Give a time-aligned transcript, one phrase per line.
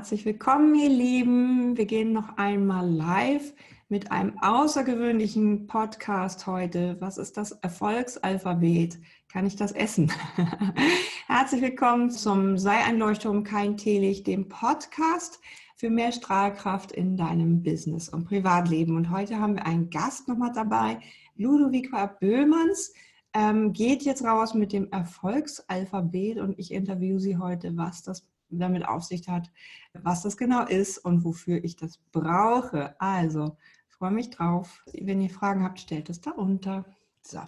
[0.00, 1.76] Herzlich willkommen, ihr Lieben.
[1.76, 3.52] Wir gehen noch einmal live
[3.90, 6.96] mit einem außergewöhnlichen Podcast heute.
[7.00, 8.98] Was ist das Erfolgsalphabet?
[9.30, 10.10] Kann ich das essen?
[11.26, 15.38] Herzlich willkommen zum Sei ein Leuchtturm, kein Teelicht, dem Podcast
[15.76, 18.96] für mehr Strahlkraft in deinem Business und Privatleben.
[18.96, 20.98] Und heute haben wir einen Gast nochmal dabei,
[21.36, 22.94] Ludovica Böhmans.
[23.34, 28.86] Ähm, geht jetzt raus mit dem Erfolgsalphabet und ich interviewe sie heute, was das damit
[28.86, 29.50] auf sich hat,
[29.92, 33.00] was das genau ist und wofür ich das brauche.
[33.00, 33.56] Also,
[33.88, 34.82] freue mich drauf.
[34.92, 36.84] Wenn ihr Fragen habt, stellt es darunter.
[37.22, 37.40] So.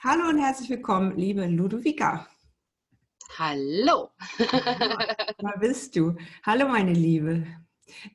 [0.00, 2.26] Hallo und herzlich willkommen, liebe Ludovica.
[3.38, 4.10] Hallo.
[5.38, 6.16] Da bist du.
[6.44, 7.46] Hallo, meine Liebe.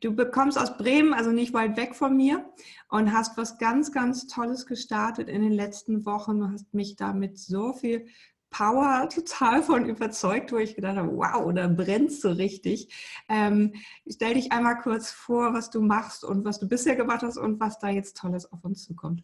[0.02, 2.46] Du bekommst aus Bremen, also nicht weit weg von mir,
[2.90, 6.40] und hast was ganz, ganz Tolles gestartet in den letzten Wochen.
[6.40, 8.08] Du hast mich damit so viel
[8.50, 12.94] Power total von überzeugt, wo ich gedacht habe, wow, da brennst du richtig.
[13.30, 13.74] Ähm,
[14.10, 17.60] stell dich einmal kurz vor, was du machst und was du bisher gemacht hast und
[17.60, 19.24] was da jetzt Tolles auf uns zukommt.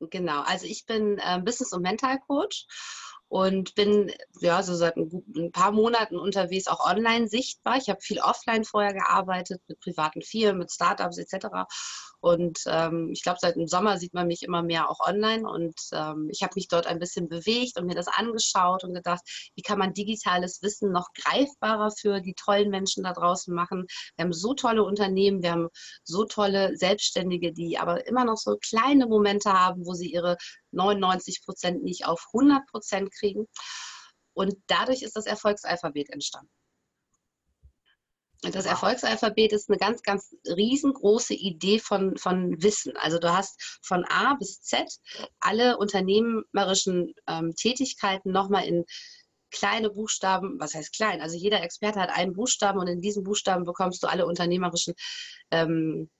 [0.00, 2.66] Genau, also ich bin äh, Business- und Mental Coach
[3.28, 7.76] und bin ja so seit ein, ein, paar Monaten unterwegs auch online sichtbar.
[7.76, 11.46] Ich habe viel offline vorher gearbeitet mit privaten Firmen, mit Startups etc.
[12.26, 15.78] Und ähm, ich glaube, seit dem Sommer sieht man mich immer mehr auch online und
[15.92, 19.22] ähm, ich habe mich dort ein bisschen bewegt und mir das angeschaut und gedacht,
[19.54, 23.86] wie kann man digitales Wissen noch greifbarer für die tollen Menschen da draußen machen.
[24.16, 25.68] Wir haben so tolle Unternehmen, wir haben
[26.02, 30.36] so tolle Selbstständige, die aber immer noch so kleine Momente haben, wo sie ihre
[30.72, 33.46] 99 Prozent nicht auf 100 Prozent kriegen.
[34.34, 36.50] Und dadurch ist das Erfolgsalphabet entstanden.
[38.52, 42.96] Das Erfolgsalphabet ist eine ganz, ganz riesengroße Idee von, von Wissen.
[42.96, 44.86] Also du hast von A bis Z
[45.40, 48.84] alle unternehmerischen ähm, Tätigkeiten nochmal in
[49.50, 51.20] kleine Buchstaben, was heißt klein?
[51.20, 54.94] Also jeder Experte hat einen Buchstaben und in diesen Buchstaben bekommst du alle unternehmerischen
[55.50, 56.10] ähm,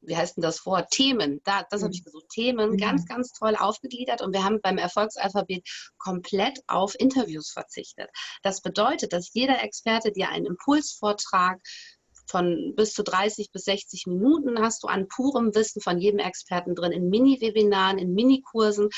[0.00, 0.90] wie heißt denn das Wort?
[0.90, 1.40] Themen.
[1.44, 2.04] Da, das habe ich mhm.
[2.04, 2.28] gesucht.
[2.30, 2.76] Themen, mhm.
[2.76, 4.22] ganz, ganz toll aufgegliedert.
[4.22, 5.68] Und wir haben beim Erfolgsalphabet
[5.98, 8.10] komplett auf Interviews verzichtet.
[8.42, 11.60] Das bedeutet, dass jeder Experte dir einen Impulsvortrag
[12.28, 16.74] von bis zu 30 bis 60 Minuten hast du an purem Wissen von jedem Experten
[16.74, 18.88] drin, in Mini-Webinaren, in Mini-Kursen.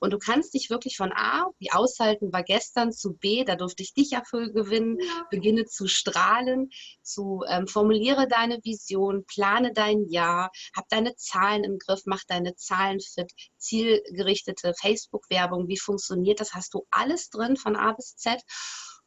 [0.00, 3.82] Und du kannst dich wirklich von A, wie aushalten war gestern, zu B, da durfte
[3.82, 5.26] ich dich ja für gewinnen, ja.
[5.30, 6.68] beginne zu strahlen,
[7.02, 12.54] zu ähm, formuliere deine Vision, plane dein Jahr, hab deine Zahlen im Griff, mach deine
[12.54, 18.42] Zahlen fit, zielgerichtete Facebook-Werbung, wie funktioniert das, hast du alles drin von A bis Z.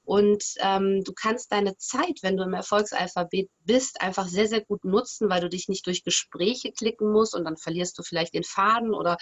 [0.07, 4.85] Und ähm, du kannst deine Zeit, wenn du im Erfolgsalphabet bist, einfach sehr, sehr gut
[4.85, 8.46] nutzen, weil du dich nicht durch Gespräche klicken musst und dann verlierst du vielleicht den
[8.46, 9.17] Faden oder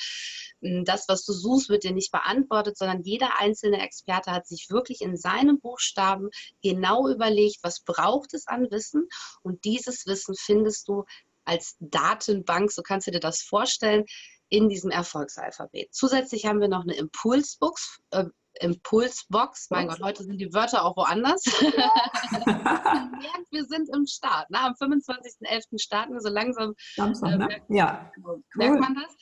[0.62, 4.68] äh, das, was du suchst, wird dir nicht beantwortet, sondern jeder einzelne Experte hat sich
[4.70, 6.30] wirklich in seinem Buchstaben
[6.62, 9.10] genau überlegt, was braucht es an Wissen
[9.42, 11.06] und dieses Wissen findest du
[11.46, 14.06] als Datenbank, so kannst du dir das vorstellen,
[14.50, 15.88] in diesem Erfolgsalphabet.
[15.92, 18.26] Zusätzlich haben wir noch eine Impulsbox, äh,
[18.60, 19.68] Impulsbox.
[19.70, 21.44] Mein Gott, heute sind die Wörter auch woanders.
[23.52, 24.50] wir sind im Start.
[24.50, 24.60] Ne?
[24.60, 25.82] Am 25.11.
[25.82, 26.74] starten wir so langsam.
[26.96, 27.62] Samstag, äh, ne?
[27.70, 28.12] ja.
[28.24, 28.44] Cool.
[28.56, 29.16] Merkt man das?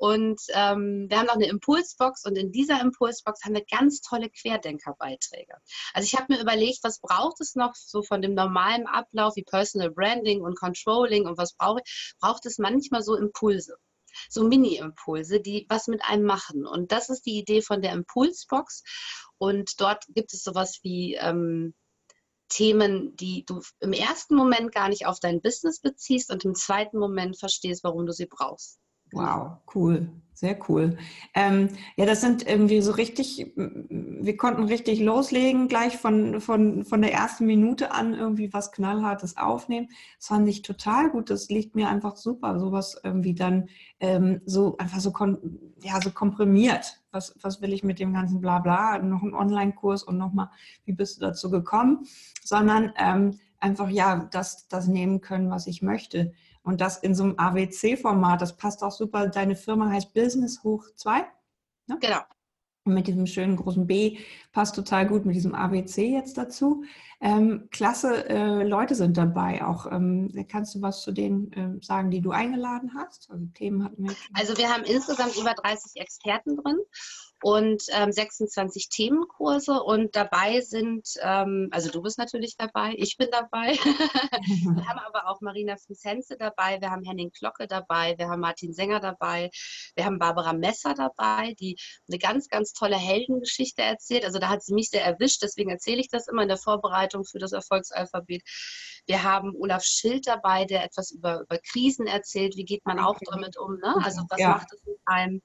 [0.00, 4.30] Und ähm, wir haben noch eine Impulsbox und in dieser Impulsbox haben wir ganz tolle
[4.30, 5.52] Querdenkerbeiträge.
[5.92, 9.44] Also ich habe mir überlegt, was braucht es noch so von dem normalen Ablauf wie
[9.44, 12.14] Personal Branding und Controlling und was brauche ich?
[12.18, 13.76] Braucht es manchmal so Impulse
[14.28, 16.66] so Mini-Impulse, die was mit einem machen.
[16.66, 18.82] Und das ist die Idee von der Impulsbox.
[19.38, 21.74] Und dort gibt es sowas wie ähm,
[22.48, 26.98] Themen, die du im ersten Moment gar nicht auf dein Business beziehst und im zweiten
[26.98, 28.80] Moment verstehst, warum du sie brauchst.
[29.12, 30.96] Wow, cool, sehr cool.
[31.34, 33.52] Ähm, ja, das sind irgendwie so richtig,
[34.24, 39.36] wir konnten richtig loslegen, gleich von, von, von der ersten Minute an irgendwie was Knallhartes
[39.36, 39.88] aufnehmen.
[40.18, 43.68] Das fand ich total gut, das liegt mir einfach super, sowas irgendwie dann
[44.00, 45.12] ähm, so einfach so,
[45.82, 47.00] ja, so komprimiert.
[47.12, 50.50] Was, was will ich mit dem ganzen Blabla, noch ein Online-Kurs und nochmal,
[50.84, 52.06] wie bist du dazu gekommen?
[52.42, 56.32] Sondern ähm, einfach, ja, das, das nehmen können, was ich möchte.
[56.62, 59.28] Und das in so einem AWC-Format, das passt auch super.
[59.28, 61.20] Deine Firma heißt Business Hoch 2.
[61.86, 61.98] Ne?
[62.00, 62.20] Genau.
[62.84, 64.18] Und mit diesem schönen großen B
[64.52, 66.82] passt total gut mit diesem ABC jetzt dazu.
[67.20, 69.90] Ähm, klasse äh, Leute sind dabei auch.
[69.92, 73.30] Ähm, kannst du was zu denen äh, sagen, die du eingeladen hast?
[73.30, 74.16] Also Themen hatten wir.
[74.32, 76.78] Also wir haben insgesamt über 30 Experten drin
[77.42, 83.28] und ähm, 26 Themenkurse und dabei sind, ähm, also du bist natürlich dabei, ich bin
[83.30, 83.72] dabei.
[84.76, 88.72] wir haben aber auch Marina Vincenze dabei, wir haben Henning Glocke dabei, wir haben Martin
[88.72, 89.50] Sänger dabei,
[89.94, 91.76] wir haben Barbara Messer dabei, die
[92.08, 94.24] eine ganz, ganz tolle Heldengeschichte erzählt.
[94.24, 97.24] Also da hat sie mich sehr erwischt, deswegen erzähle ich das immer in der Vorbereitung
[97.24, 98.42] für das Erfolgsalphabet.
[99.06, 102.56] Wir haben Olaf Schild dabei, der etwas über, über Krisen erzählt.
[102.56, 103.76] Wie geht man auch damit um?
[103.78, 103.94] Ne?
[104.04, 104.50] Also was ja.
[104.50, 105.42] macht es mit einem?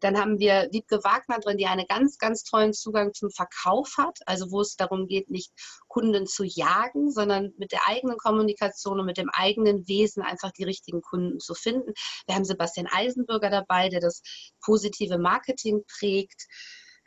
[0.00, 4.18] Dann haben wir Wiebke Wagner drin, die einen ganz, ganz tollen Zugang zum Verkauf hat.
[4.26, 5.52] Also wo es darum geht, nicht
[5.88, 10.64] Kunden zu jagen, sondern mit der eigenen Kommunikation und mit dem eigenen Wesen einfach die
[10.64, 11.92] richtigen Kunden zu finden.
[12.26, 14.22] Wir haben Sebastian Eisenbürger dabei, der das
[14.60, 16.46] positive Marketing prägt.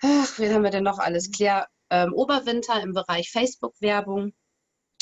[0.01, 1.31] Ach, wen haben wir denn noch alles?
[1.31, 4.33] Claire ähm, Oberwinter im Bereich Facebook-Werbung.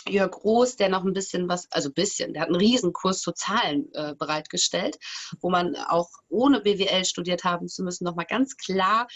[0.07, 3.31] Jörg Groß, der noch ein bisschen was, also ein bisschen, der hat einen Riesenkurs zu
[3.33, 4.97] Zahlen äh, bereitgestellt,
[5.41, 9.07] wo man auch ohne BWL studiert haben zu müssen, nochmal ganz klar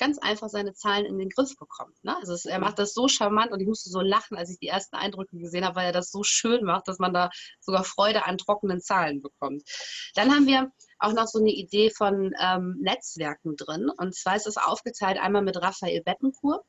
[0.00, 2.02] ganz einfach seine Zahlen in den Griff bekommt.
[2.02, 2.16] Ne?
[2.16, 4.66] Also es, er macht das so charmant und ich musste so lachen, als ich die
[4.66, 7.28] ersten Eindrücke gesehen habe, weil er das so schön macht, dass man da
[7.60, 9.62] sogar Freude an trockenen Zahlen bekommt.
[10.14, 13.90] Dann haben wir auch noch so eine Idee von ähm, Netzwerken drin.
[13.94, 16.64] Und zwar ist es aufgeteilt einmal mit Raphael Bettencourt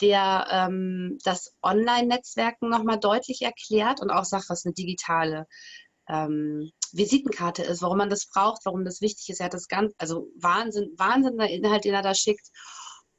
[0.00, 5.46] der ähm, das Online-Netzwerken nochmal deutlich erklärt und auch sagt, was eine digitale
[6.08, 9.40] ähm, Visitenkarte ist, warum man das braucht, warum das wichtig ist.
[9.40, 12.48] Er hat das ganz, also Wahnsinn, Wahnsinn der Inhalt, den er da schickt.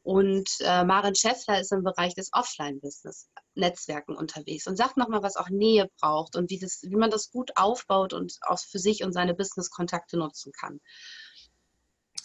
[0.01, 5.35] Und äh, Maren Schäffler ist im Bereich des Offline-Business, Netzwerken unterwegs und sagt nochmal, was
[5.35, 9.03] auch Nähe braucht und wie, das, wie man das gut aufbaut und auch für sich
[9.03, 10.79] und seine Business-Kontakte nutzen kann.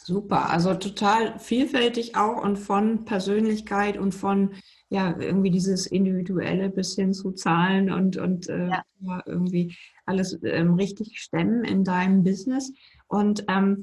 [0.07, 4.55] Super, also total vielfältig auch und von Persönlichkeit und von
[4.91, 8.85] ja irgendwie dieses individuelle bis hin zu Zahlen und und äh, ja.
[9.01, 9.75] ja irgendwie
[10.05, 12.71] alles ähm, richtig stemmen in deinem Business.
[13.09, 13.83] Und ähm,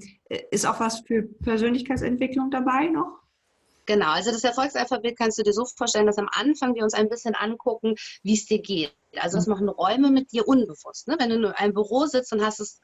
[0.51, 3.17] ist auch was für Persönlichkeitsentwicklung dabei noch?
[3.87, 7.09] Genau, also das Erfolgsalphabet kannst du dir so vorstellen, dass am Anfang wir uns ein
[7.09, 8.93] bisschen angucken, wie es dir geht.
[9.17, 9.53] Also das mhm.
[9.53, 11.07] machen Räume mit dir unbewusst.
[11.07, 11.15] Ne?
[11.17, 12.79] Wenn du in einem Büro sitzt und hast es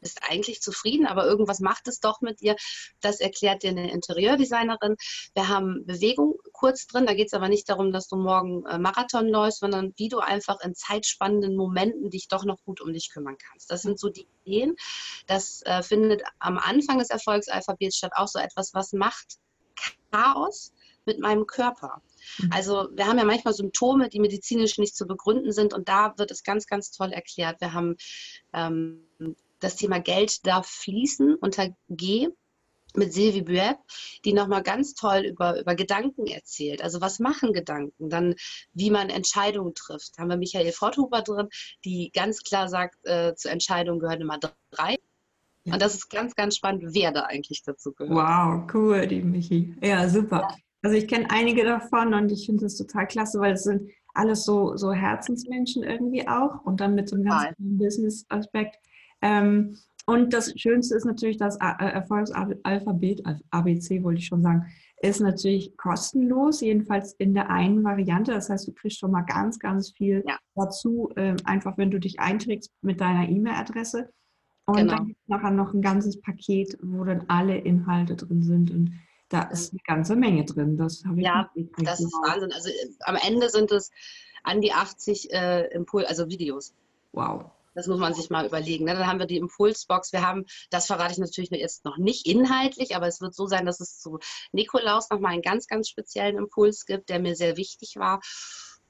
[0.00, 2.56] bist eigentlich zufrieden, aber irgendwas macht es doch mit dir.
[3.00, 4.96] Das erklärt dir eine Interieurdesignerin.
[5.34, 7.06] Wir haben Bewegung kurz drin.
[7.06, 10.18] Da geht es aber nicht darum, dass du morgen äh, Marathon läufst, sondern wie du
[10.18, 13.70] einfach in zeitspannenden Momenten dich doch noch gut um dich kümmern kannst.
[13.70, 14.76] Das sind so die Ideen.
[15.26, 18.12] Das äh, findet am Anfang des Erfolgsalphabets statt.
[18.14, 19.38] Auch so etwas, was macht
[20.10, 20.72] Chaos
[21.08, 22.02] mit meinem Körper.
[22.38, 22.50] Mhm.
[22.52, 26.30] Also wir haben ja manchmal Symptome, die medizinisch nicht zu begründen sind und da wird
[26.30, 27.60] es ganz, ganz toll erklärt.
[27.60, 27.96] Wir haben
[28.52, 29.08] ähm,
[29.60, 32.28] das Thema Geld darf fließen unter G
[32.94, 33.78] mit Sylvie Bueb,
[34.24, 36.82] die nochmal ganz toll über, über Gedanken erzählt.
[36.82, 38.08] Also was machen Gedanken?
[38.08, 38.34] Dann
[38.72, 40.12] wie man Entscheidungen trifft.
[40.16, 41.48] Da haben wir Michael Forthuber drin,
[41.84, 44.96] die ganz klar sagt, äh, zur Entscheidung gehören immer drei.
[45.64, 45.74] Ja.
[45.74, 48.14] Und das ist ganz, ganz spannend, wer da eigentlich dazu gehört.
[48.14, 49.74] Wow, cool, die Michi.
[49.82, 50.40] Ja, super.
[50.40, 50.56] Ja.
[50.82, 54.44] Also ich kenne einige davon und ich finde das total klasse, weil es sind alles
[54.44, 58.78] so, so Herzensmenschen irgendwie auch und dann mit so einem ganz Business-Aspekt.
[59.22, 64.64] Ähm, und das Schönste ist natürlich, das äh, Erfolgsalphabet, ABC wollte ich schon sagen,
[65.00, 68.32] ist natürlich kostenlos, jedenfalls in der einen Variante.
[68.32, 70.38] Das heißt, du kriegst schon mal ganz, ganz viel ja.
[70.54, 74.10] dazu, äh, einfach wenn du dich einträgst mit deiner E-Mail-Adresse.
[74.64, 74.96] Und genau.
[74.96, 78.70] dann gibt es nachher noch ein ganzes Paket, wo dann alle Inhalte drin sind.
[78.70, 78.92] Und
[79.28, 80.76] da ist eine ganze Menge drin.
[80.76, 82.52] Das habe ich Ja, das ist Wahnsinn.
[82.52, 83.90] Also äh, am Ende sind es
[84.42, 86.74] an die 80 äh, Impul also Videos.
[87.12, 87.50] Wow.
[87.78, 88.86] Das muss man sich mal überlegen.
[88.86, 88.94] Ne?
[88.94, 90.12] Dann haben wir die Impulsbox.
[90.12, 93.66] Wir haben, das verrate ich natürlich jetzt noch nicht inhaltlich, aber es wird so sein,
[93.66, 94.18] dass es zu
[94.50, 98.20] Nikolaus nochmal einen ganz, ganz speziellen Impuls gibt, der mir sehr wichtig war.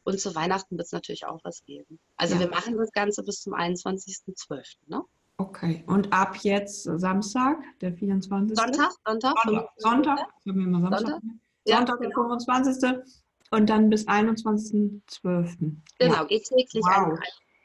[0.05, 1.99] Und zu Weihnachten wird es natürlich auch was geben.
[2.17, 2.41] Also ja.
[2.41, 4.79] wir machen das Ganze bis zum 21.12.
[4.87, 5.03] Ne?
[5.37, 8.57] Okay, und ab jetzt Samstag, der 24.
[8.57, 9.35] Sonntag, Sonntag.
[9.45, 10.19] Sonntag, Sonntag.
[10.41, 11.21] Ich habe mir immer Samstag.
[11.21, 11.31] Sonntag,
[11.67, 12.81] Sonntag der 25.
[12.81, 13.03] Genau.
[13.51, 15.77] Und dann bis 21.12.
[15.99, 16.25] Genau, ja.
[16.25, 17.19] geht täglich wow.
[17.19, 17.19] ein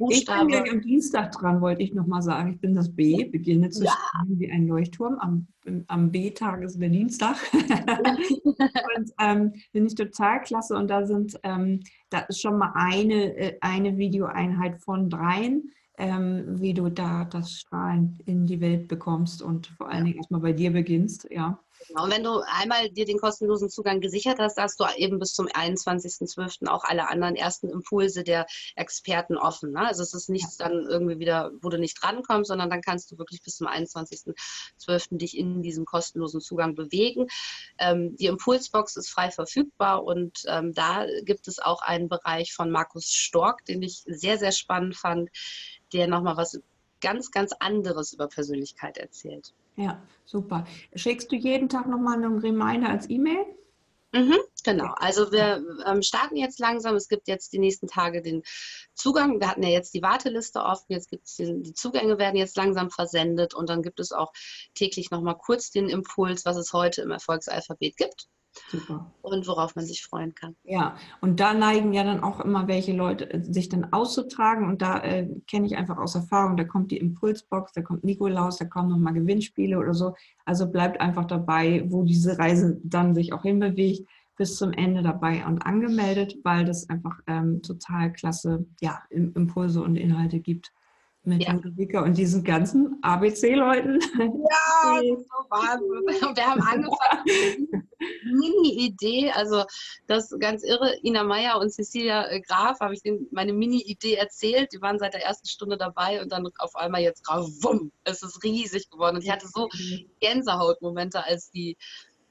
[0.08, 0.52] Buchstabe.
[0.52, 2.54] Ich bin gleich am Dienstag dran, wollte ich nochmal sagen.
[2.54, 3.94] Ich bin das B, beginne zu ja.
[4.28, 5.18] wie ein Leuchtturm.
[5.20, 5.48] Am,
[5.88, 7.38] am B-Tag ist der Dienstag.
[7.54, 10.76] und ähm, finde ich total klasse.
[10.76, 16.60] Und da sind, ähm, da ist schon mal eine, äh, eine Videoeinheit von dreien ähm,
[16.60, 20.54] wie du da das Strahlen in die Welt bekommst und vor allen Dingen erstmal bei
[20.54, 21.60] dir beginnst, ja.
[21.88, 22.04] Genau.
[22.04, 25.48] Und wenn du einmal dir den kostenlosen Zugang gesichert hast, hast du eben bis zum
[25.48, 26.68] 21.12.
[26.68, 29.72] auch alle anderen ersten Impulse der Experten offen.
[29.72, 29.86] Ne?
[29.86, 33.18] Also es ist nichts dann irgendwie wieder, wo du nicht drankommst, sondern dann kannst du
[33.18, 35.18] wirklich bis zum 21.12.
[35.18, 37.28] dich in diesem kostenlosen Zugang bewegen.
[37.80, 42.72] Ähm, die Impulsbox ist frei verfügbar und ähm, da gibt es auch einen Bereich von
[42.72, 45.30] Markus Stork, den ich sehr, sehr spannend fand,
[45.94, 46.60] der nochmal was
[47.02, 49.54] ganz, ganz anderes über Persönlichkeit erzählt.
[49.76, 50.66] Ja, super.
[50.96, 53.46] Schickst du jeden Tag nochmal einen Reminder als E-Mail?
[54.14, 54.94] Mhm, genau.
[54.98, 56.96] Also wir ähm, starten jetzt langsam.
[56.96, 58.44] Es gibt jetzt die nächsten Tage den
[58.94, 59.40] Zugang.
[59.40, 60.86] Wir hatten ja jetzt die Warteliste offen.
[60.90, 64.32] Jetzt gibt es die, die Zugänge werden jetzt langsam versendet und dann gibt es auch
[64.76, 68.28] täglich nochmal kurz den Impuls, was es heute im Erfolgsalphabet gibt.
[68.70, 69.12] Super.
[69.22, 70.56] Und worauf man sich freuen kann.
[70.64, 74.68] Ja, und da neigen ja dann auch immer welche Leute, äh, sich dann auszutragen.
[74.68, 78.58] Und da äh, kenne ich einfach aus Erfahrung, da kommt die Impulsbox, da kommt Nikolaus,
[78.58, 80.16] da kommen nochmal Gewinnspiele oder so.
[80.46, 85.46] Also bleibt einfach dabei, wo diese Reise dann sich auch hinbewegt, bis zum Ende dabei
[85.46, 90.72] und angemeldet, weil das einfach ähm, total klasse ja, Impulse und Inhalte gibt
[91.26, 91.54] mit ja.
[91.54, 94.00] Ludwika und diesen ganzen ABC-Leuten.
[94.02, 94.28] Ja,
[94.96, 96.36] das ist so Wahnsinn.
[96.36, 97.88] Wir haben angefangen
[98.26, 99.64] Mini-Idee, also
[100.08, 100.98] das ganz irre.
[101.04, 104.72] Ina Meyer und Cecilia äh, Graf habe ich denen meine Mini-Idee erzählt.
[104.74, 108.44] Die waren seit der ersten Stunde dabei und dann auf einmal jetzt wumm, es ist
[108.44, 109.18] riesig geworden.
[109.18, 109.70] Und ich hatte so
[110.20, 111.78] Gänsehautmomente, als die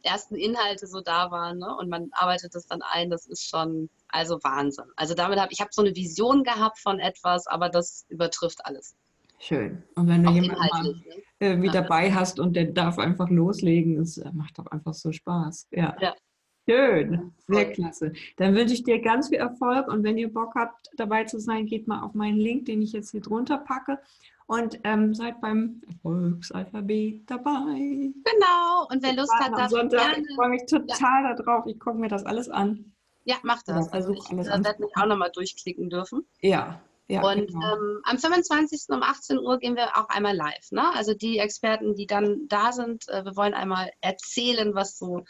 [0.03, 1.77] ersten Inhalte so da waren ne?
[1.77, 3.11] und man arbeitet das dann ein.
[3.11, 4.87] Das ist schon also Wahnsinn.
[4.97, 8.95] Also damit habe ich habe so eine Vision gehabt von etwas, aber das übertrifft alles.
[9.43, 9.83] Schön.
[9.97, 11.23] Und wenn du Auch jemanden ne?
[11.41, 11.73] irgendwie ja.
[11.73, 15.67] dabei hast und der darf einfach loslegen, es äh, macht doch einfach so Spaß.
[15.73, 15.97] Ja.
[16.01, 16.15] ja.
[16.69, 18.13] Schön, sehr klasse.
[18.37, 21.67] Dann wünsche ich dir ganz viel Erfolg und wenn ihr Bock habt, dabei zu sein,
[21.67, 23.99] geht mal auf meinen Link, den ich jetzt hier drunter packe
[24.47, 28.13] und ähm, seid beim Erfolgsalphabet dabei.
[28.15, 30.25] Genau, und wer Lust hat, darf Sonntag, gerne.
[30.29, 31.35] Ich freue mich total ja.
[31.35, 31.67] darauf.
[31.67, 32.93] Ich gucke mir das alles an.
[33.25, 33.87] Ja, mach das.
[33.87, 36.25] Ja, also ich äh, werde mich auch nochmal durchklicken dürfen.
[36.43, 36.81] Ja.
[37.13, 37.75] Ja, und genau.
[37.75, 38.85] ähm, am 25.
[38.89, 40.71] um 18 Uhr gehen wir auch einmal live.
[40.71, 40.83] Ne?
[40.95, 45.25] Also die Experten, die dann da sind, äh, wir wollen einmal erzählen, was so,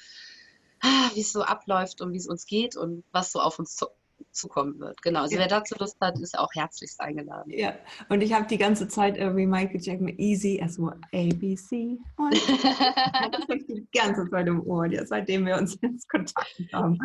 [0.81, 3.75] ah, wie es so abläuft und wie es uns geht und was so auf uns
[3.75, 3.87] zu
[4.33, 5.01] zukommen wird.
[5.03, 5.41] Genau, also ja.
[5.41, 7.51] wer dazu Lust hat, ist auch herzlichst eingeladen.
[7.51, 7.75] Ja,
[8.09, 11.99] und ich habe die ganze Zeit irgendwie Michael Jackson easy, also ABC.
[12.17, 16.61] Und das habe ich die ganze Zeit im Ohr, ja, seitdem wir uns ins Kontakt
[16.73, 16.99] haben.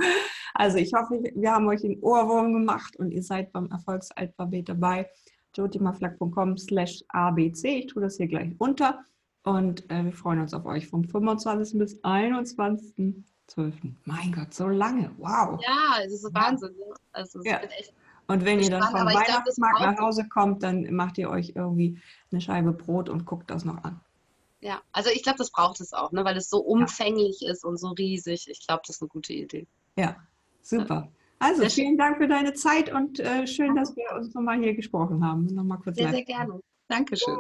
[0.54, 5.10] Also ich hoffe, wir haben euch den Ohrwurm gemacht und ihr seid beim Erfolgsalphabet dabei.
[5.56, 7.64] jotimaflack.com slash abc.
[7.66, 9.04] Ich tue das hier gleich unter.
[9.44, 11.80] Und äh, wir freuen uns auf euch vom 25.
[11.80, 13.24] bis 21.
[13.48, 13.76] 12.
[14.06, 15.12] Mein Gott, so lange.
[15.18, 15.60] Wow.
[15.64, 16.76] Ja, es ist Wahnsinn.
[16.78, 16.96] Ne?
[17.14, 17.62] Also, ja.
[18.28, 22.00] Und wenn ihr dann vom Weihnachtsmarkt nach Hause kommt, dann macht ihr euch irgendwie
[22.32, 24.02] eine Scheibe Brot und guckt das noch an.
[24.60, 26.26] Ja, also ich glaube, das braucht es auch, ne?
[26.26, 27.52] weil es so umfänglich ja.
[27.52, 28.50] ist und so riesig.
[28.50, 29.68] Ich glaube, das ist eine gute Idee.
[29.96, 30.18] Ja,
[30.62, 31.10] super.
[31.40, 34.74] Also sehr vielen Dank für deine Zeit und äh, schön, dass wir uns nochmal hier
[34.74, 35.46] gesprochen haben.
[35.46, 36.60] Nochmal kurz sehr, sehr gerne.
[36.88, 37.38] Dankeschön.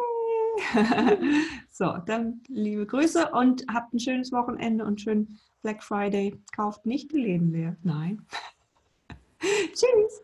[1.71, 6.33] so, dann liebe Grüße und habt ein schönes Wochenende und schönen Black Friday.
[6.55, 7.75] Kauft nicht die Läden leer.
[7.83, 8.25] Nein.
[9.41, 10.23] Tschüss.